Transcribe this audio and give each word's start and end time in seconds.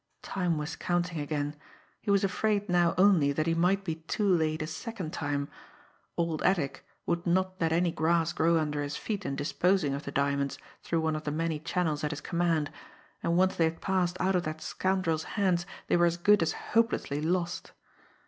Time 0.23 0.57
was 0.57 0.75
counting 0.75 1.19
again; 1.19 1.55
he 2.01 2.09
was 2.09 2.23
afraid 2.23 2.67
now 2.67 2.95
only 2.97 3.31
that 3.31 3.45
he 3.45 3.53
might 3.53 3.83
be 3.83 3.93
too 4.07 4.27
late 4.27 4.63
a 4.63 4.65
second 4.65 5.13
time. 5.13 5.47
Old 6.17 6.41
Attic 6.41 6.83
would 7.05 7.27
not 7.27 7.61
let 7.61 7.71
any 7.71 7.91
grass 7.91 8.33
grow 8.33 8.57
under 8.57 8.81
his 8.81 8.97
feet 8.97 9.27
in 9.27 9.35
disposing 9.35 9.93
of 9.93 10.01
the 10.03 10.11
diamonds 10.11 10.57
through 10.81 11.01
one 11.01 11.15
of 11.15 11.23
the 11.25 11.29
many 11.31 11.59
channels 11.59 12.03
at 12.03 12.09
his 12.09 12.19
command, 12.21 12.71
and 13.21 13.37
once 13.37 13.55
they 13.57 13.65
had 13.65 13.79
passed 13.79 14.17
out 14.19 14.35
of 14.35 14.41
that 14.41 14.59
scoundrel's 14.59 15.23
hands 15.37 15.67
they 15.85 15.95
were 15.95 16.07
as 16.07 16.17
good 16.17 16.41
as 16.41 16.53
hopelessly 16.53 17.21
lost. 17.21 17.71